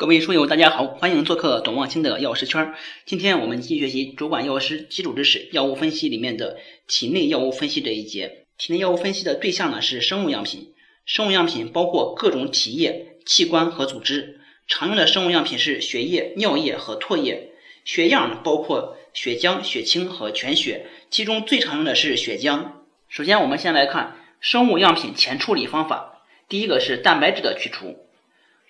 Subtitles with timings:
[0.00, 2.72] 各位书友，大家好，欢迎做客董望清的药师圈。
[3.04, 8.46] 今天我们继续学习主管药师基础知识药物分析里面的体内药物分析这一节。
[8.56, 10.72] 体内药物分析的对象呢是生物样品，
[11.04, 14.40] 生物样品包括各种体液、器官和组织。
[14.66, 17.50] 常用的生物样品是血液、尿液和唾液。
[17.84, 22.70] 血样呢包括血浆、血清和全血，其中最常用的是血浆。
[23.10, 26.22] 首先，我们先来看生物样品前处理方法。
[26.48, 27.98] 第一个是蛋白质的去除。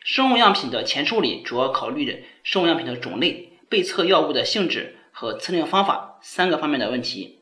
[0.02, 7.40] 生物样品的前处理主要考虑的生物样品的种类、被测药物的性质和测定方法三个方面的问题。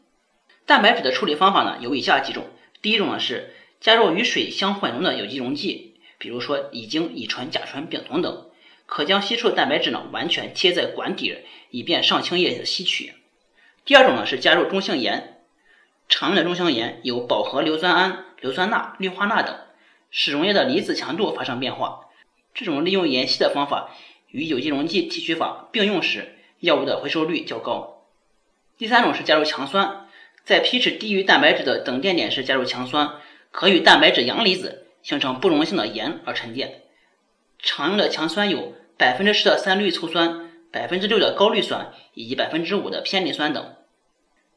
[0.66, 2.44] 蛋白质的处理方法呢有以下几种：
[2.82, 8.50] 第一种呢是加入与水相混溶的有机溶剂，比如说乙腈、乙醇、甲醇、丙酮等，
[8.86, 11.38] 可将吸出的蛋白质呢完全贴在管底，
[11.70, 13.14] 以便上清液的吸取。
[13.84, 15.42] 第二种呢是加入中性盐，
[16.08, 19.56] 常用的中性盐有饱和硫酸铵、硫酸钠、氯化钠等，
[20.10, 22.00] 使溶液的离子强度发生变化。
[22.54, 23.94] 这种利用盐吸的方法
[24.28, 28.06] 与有机溶剂提取法并用时，药物的回收率较高。
[28.76, 30.08] 第三种是加入强酸，
[30.44, 33.16] 在 pH 低于蛋白质的等电点时加入强酸，
[33.50, 36.82] 可与蛋白质阳离子形成不溶性的盐而沉淀。
[37.58, 43.74] 常用的强酸有百分之十的三氯醋酸、百分之六的高氯酸以及百分之五的偏磷酸等。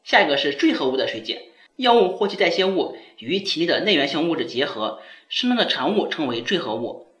[0.04, 7.11] 下一个是缀合物的水解，药物或其代谢物与体内的内源性物质结合，生成的产物称为缀合物。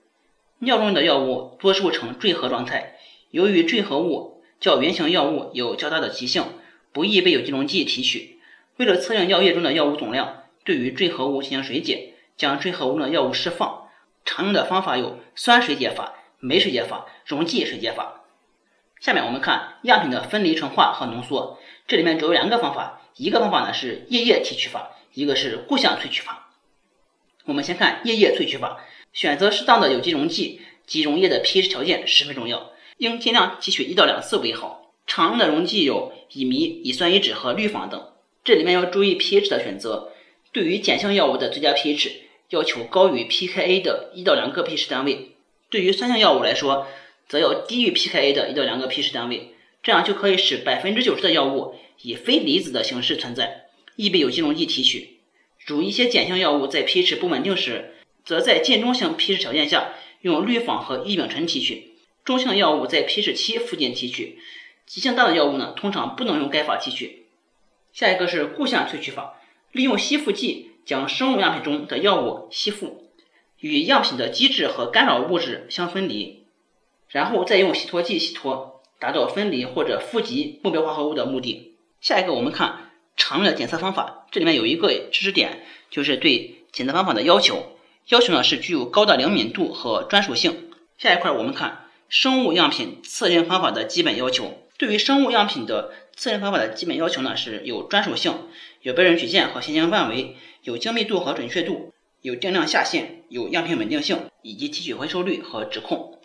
[0.64, 2.94] 尿中的药物多数呈缀合状态，
[3.32, 6.44] 由于缀合物较原型药物有较大的极性，
[6.92, 8.38] 不易被有机溶剂提取。
[8.76, 13.88] 为了测定尿液中的药物总量，对于缀合物进行水解，将缀合物的药物释放。
[14.24, 18.20] 常用的方法有酸水解法、酶水解法、溶剂水解法。
[19.00, 26.50] 下面我们看样品的分离纯化和浓缩，这里面主有两个方法，一个方法呢是液液提取法，一个是固相萃取法。
[27.46, 28.80] 我们先看液液萃取法。
[29.12, 34.92] 选择适当的有机溶剂及溶液的 pH 条件十分重要，应尽量提取一到两次为好。
[35.06, 38.08] 常用的溶剂有乙醚、乙酸乙酯和氯仿等。
[38.44, 40.12] 这里面要注意 pH 的选择。
[40.52, 42.10] 对于碱性药物的最佳 pH
[42.50, 45.30] 要求高于 pKa 的一到两个 pH 单位，
[45.70, 46.86] 对于酸性药物来说，
[47.26, 53.66] 则要低于 pKa 的一到两个 pH 单位，这样就可以使百分之九十的药物以非离子的形式存在，
[53.96, 55.18] 易被有机溶剂提取。
[55.64, 57.91] 如一些碱性药物在 pH 不稳定时，
[58.24, 61.94] 则在渐中性 pH 条件下用氯仿和异丙醇提取，
[62.24, 64.38] 中性药物在 pH 七附近提取，
[64.86, 67.26] 极性大的药物呢通常不能用该法提取。
[67.92, 69.40] 下一个是固相萃取法，
[69.72, 73.10] 利用吸附剂将生物样品中的药物吸附，
[73.58, 76.44] 与样品的基质和干扰物质相分离，
[77.08, 81.74] 然后再用洗脱剂洗脱，达到分离或者富集目标化合物的目的。
[82.00, 87.71] 下一个我们看常用的检测方法，这里面有一个知识点，就是对检测方法的要求。
[88.08, 90.70] 要求呢是具有高的灵敏度和专属性。
[90.98, 94.58] 下一块我们看生物样品测定方法的基本要求。
[94.78, 98.34] 对于生物样品的测定方法的基本要求呢是有专属性、
[98.80, 106.18] 有标准曲线和线性范围、有精密度和准确度、有定量下限、有样品稳定性以及提取回收率和指控。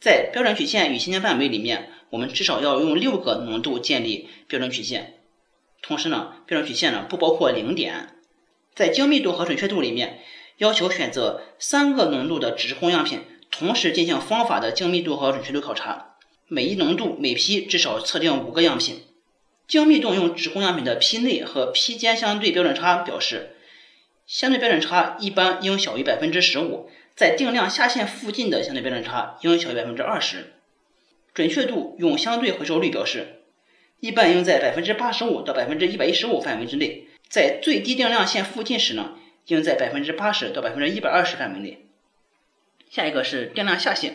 [0.00, 5.14] 在标准曲线与线性范围里面，我们至少要用六个浓度建立标准曲线。
[5.82, 8.10] 同时呢，标准曲线呢不包括零点。
[8.74, 10.20] 在精密度和准确度里面。
[10.58, 16.14] 要求选择三个浓度的指控样品，同时进行方法的精密度和准确度考察。
[16.48, 19.02] 每一浓度每批至少测定五个样品。
[19.68, 23.56] 精密度用指控样品的批内和批间相对标准差表示，
[24.26, 30.54] 相对标准差一般应小于百分之十五，在定量下限附近的相对标准差应小于百分之二十。
[31.34, 33.42] 准确度用相对回收率表示，
[34.00, 37.08] 一般应在百分之八十五到百分之一百一十五范围之内。
[37.28, 39.16] 在最低定量线附近时呢？
[39.46, 41.86] 应在百分之八十到百分之一百二十范围内。
[42.90, 44.12] 下一个是定量下限，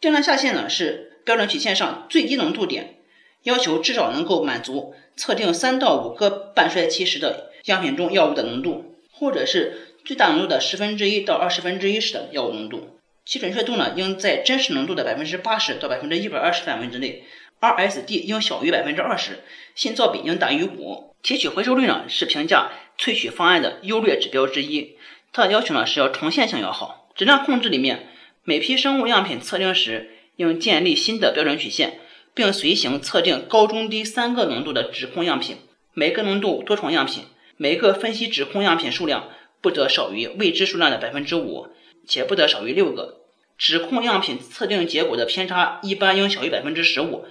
[0.00, 2.96] 定量下限呢是标准曲线上最低浓度点，
[3.44, 12.98] 要求至少能够满足测定三到五个半衰期时的样品中药物的浓度，或者是最大浓度的十分之一到二十分之一时的药物浓度。
[13.24, 17.22] 其准确度呢应在真实浓度的百分之八十到百分之一百二十范围之内
[17.60, 19.38] ，RSD 应小于百分之二十，
[19.76, 21.14] 信噪比应大于五。
[21.22, 24.96] 提取回收率呢是评价萃取方案的优劣指标之一，
[25.32, 27.10] 它的要求呢是要重现性要好。
[27.14, 28.08] 质量控制里面，
[28.44, 32.00] 每批生物样品测定时应建立新的标准曲线，
[32.34, 35.58] 并随行测定高中低三个浓度的指控样品，
[35.92, 37.24] 每个浓度多重样品，
[37.56, 39.28] 每个分析指控样品数量
[39.60, 41.68] 不得少于未知数量的百分之五，
[42.06, 43.18] 且不得少于六个。
[43.58, 47.26] 指控样品测定结果的偏差一般应小于百分之十五，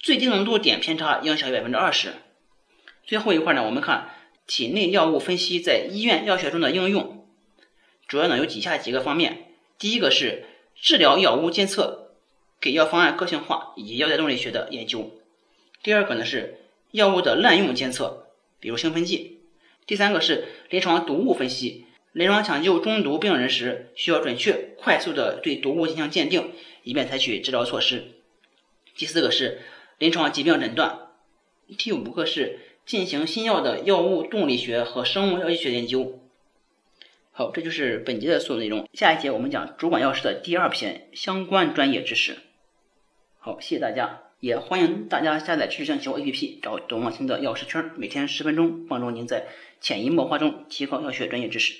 [0.00, 2.14] 最低浓度点偏差应小于百分之二十。
[3.06, 4.10] 最后一块呢，我们看
[4.46, 7.26] 体内药物分析在医院药学中的应用，
[8.08, 9.46] 主要呢有以下几个方面。
[9.78, 10.44] 第一个是
[10.74, 12.12] 治疗药物监测，
[12.60, 15.12] 给药方案个性化以及药代动力学的研究。
[15.82, 16.58] 第二个呢是
[16.90, 18.26] 药物的滥用监测，
[18.58, 19.38] 比如兴奋剂。
[19.86, 26.52] 第三个是临床毒物分析，临床抢救中毒病人时，需要准确、快速的对毒物进行鉴定，
[26.82, 28.12] 以便采取治疗措施。
[28.96, 29.62] 第四个是
[29.98, 31.08] 临床疾病诊断。
[31.78, 32.58] 第五个是
[32.90, 36.18] 进行新药的药物动力学和生物药剂学研究。
[37.30, 38.88] 好，这就是本节的所有内容。
[38.92, 42.38] 下一节我们讲主管药师的第二篇相关专业知识。
[43.38, 49.46] 好，谢谢大家，也欢迎大家下载知识星球 APP，找董望清的药师圈，每天十分钟，帮助您在
[49.80, 51.74] 潜移默化中提高药学专业知识。